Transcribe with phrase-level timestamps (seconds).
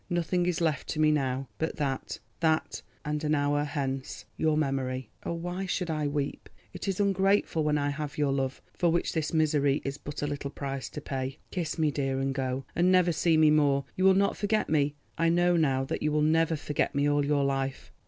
[0.09, 5.11] Nothing is left to me now—but that—that and an hour hence—your memory.
[5.23, 6.49] "Oh, why should I weep?
[6.73, 10.25] It is ungrateful, when I have your love, for which this misery is but a
[10.27, 11.37] little price to pay.
[11.51, 13.85] Kiss me, dear, and go—and never see me more.
[13.95, 17.23] You will not forget me, I know now that you will never forget me all
[17.23, 17.91] your life.